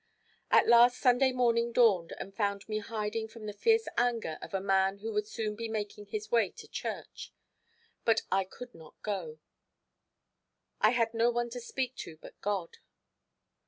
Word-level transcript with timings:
At 0.49 0.67
last 0.67 0.97
Sunday 0.97 1.31
morning 1.31 1.71
dawned 1.71 2.13
and 2.17 2.33
found 2.35 2.67
me 2.67 2.79
hiding 2.79 3.27
from 3.27 3.45
the 3.45 3.53
fierce 3.53 3.87
anger 3.97 4.39
of 4.41 4.51
a 4.51 4.59
man 4.59 4.97
who 4.97 5.13
would 5.13 5.27
soon 5.27 5.55
be 5.55 5.69
making 5.69 6.07
his 6.07 6.31
way 6.31 6.49
to 6.49 6.67
church; 6.67 7.31
but 8.03 8.23
I 8.31 8.45
could 8.45 8.73
not 8.73 8.99
go. 9.03 9.37
I 10.79 10.89
had 10.89 11.13
no 11.13 11.29
one 11.29 11.51
to 11.51 11.59
speak 11.61 11.95
to 11.97 12.17
but 12.17 12.41
God. 12.41 12.79